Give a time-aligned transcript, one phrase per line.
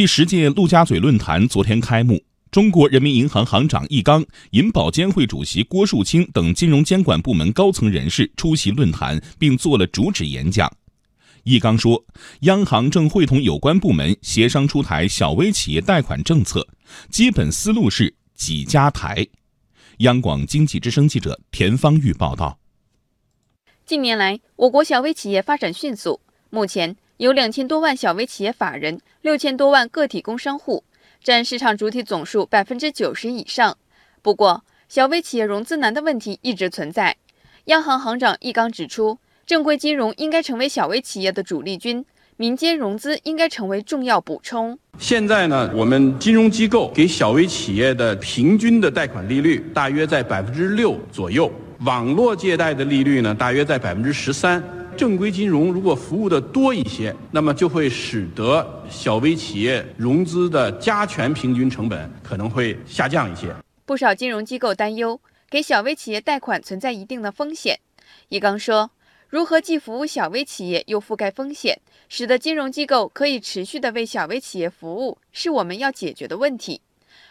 [0.00, 2.18] 第十届陆家嘴论坛昨天开幕，
[2.50, 10.72] 中国人民银行行长易纲、银保监会主席郭树清等金融监管部门高层人士出席论坛，并做了主旨演讲。
[11.42, 12.02] 易纲说，
[12.40, 16.66] 央行正会同有关部门协商出台小微企业贷款政策，
[17.10, 19.26] 基本思路是几家台。
[19.98, 22.58] 央广经济之声记者田方玉报道。
[23.84, 30.82] 近年来，我国小微企业发展迅速，目前有两千多万小微企业法人，六千多万个体工商户，
[31.22, 33.76] 占市场主体总数百分之九十以上。
[34.22, 37.14] 不过，小微企业融资难的问题一直存在。
[37.66, 42.02] 央行行长易纲指出，正规金融应该成为小微企业的主力军，
[42.38, 44.78] 民间融资应该成为重要补充。
[44.98, 51.52] 现在呢，我们金融机构给小微企业的平均的贷款利率大约在百分之六左右。
[51.80, 54.62] 网络借贷的利率呢，大约在百分之十三。
[55.00, 63.48] 正规金融如果服务的多一些，那么就会使得小微企业融资的加权平均成本可能会下降一些。
[63.86, 67.80] 不少金融机构担忧，给小微企业贷款存在一定的风险。
[68.28, 68.90] 易纲说，
[69.30, 76.82] 如何既服务小微企业又覆盖风险，使得金融机构可以持续的为小微企业服务，是我们要解决的问题。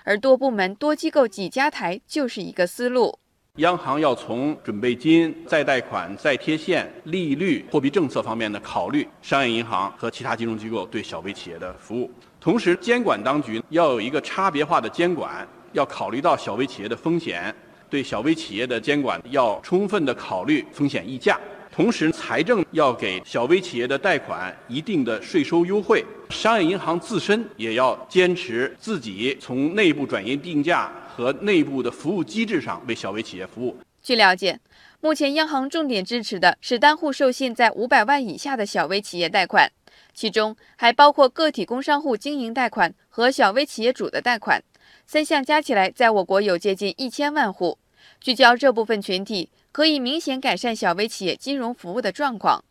[0.03, 3.19] 而多部门、多机构、几家台就是一个思路。
[3.59, 12.09] 央行要从准备金、再贷款、再贴现、利率、货币政策方面的考虑商业银行和其他金融机构对小微企业的服务。
[12.39, 17.53] 同时，监管当局要有一个差别化的监管，要考虑到小微企业的风险，
[17.89, 21.37] 对小微企业的监管要充分的考虑风险溢价。
[21.69, 26.03] 同时，财政要给小微企业的贷款一定的税收优惠。
[26.29, 33.75] 商业银行自身也要坚持自己从内部转移定价和内部的服务机制上为小微企业服务。
[34.01, 34.57] 据了解，
[35.01, 39.69] 目前央行重点支持的是单户授信在五百万以下的小微企业贷款，
[40.13, 44.63] 其中还包括个体工商户经营贷款和小微企业主的贷款，
[45.05, 47.77] 三项加起来，在我国有接近一千万户。
[48.21, 49.49] 聚焦这部分群体。
[49.71, 52.65] 可以明显改善小微企业金融服务的状况。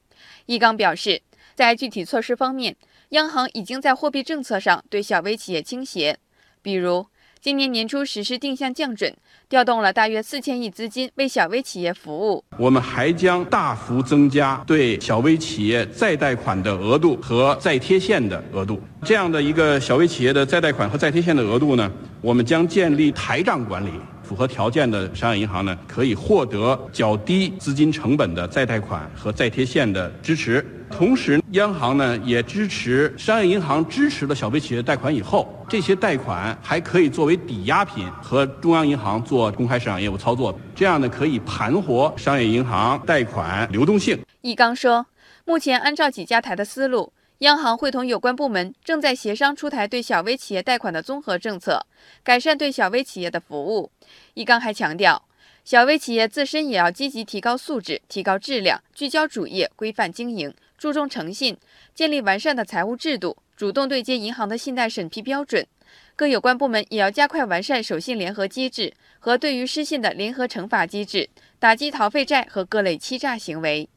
[0.47, 1.23] 易纲表示，
[1.55, 2.75] 在具体措施方面，
[3.11, 6.19] 央行已经在货币政策上对小微企业倾斜，
[6.61, 7.07] 比如
[7.41, 9.15] 今年年初实施定向降准，
[9.49, 12.43] 调动了大约四千亿资金为小微企业服务。
[12.59, 18.81] 我们还将大幅增加对小微企业再贷款的额度和再贴现的额度。
[19.05, 21.91] 这样的一个小微企业的再贷款和再贴现的额度呢，
[22.21, 23.91] 我们将建立台账管理。
[24.29, 30.63] 符合条件的商业银行呢，可以获得较低资金成本的再贷款和再贴现的支持。
[30.91, 44.19] 同时，央行呢也支持商业银行支持了小微企业贷款以后，这些贷款还可以作为抵押品和中央银行做公开市场业务操作，这样呢可以盘活商业银行贷款流动性。
[44.43, 45.07] 易纲说，
[45.47, 47.15] 目前按照几家台的思路。
[47.41, 51.87] 央行会同有关部门正在协商出台对小微企业贷款的综合政策，
[52.25, 53.93] 改善对小微企业的服务。
[54.35, 55.25] 易纲还强调，
[55.65, 61.57] 小微企业自身也要积极提高素质、提高质量，聚焦主业、规范经营，注重诚信，
[61.95, 65.65] 建立完善的财务制度，主动对接银行的信贷审批标准。
[66.17, 73.89] 各有关部门也要加快完善守信联合机制和对于失信的联合惩罚机制，打击逃废债和各类欺诈行为。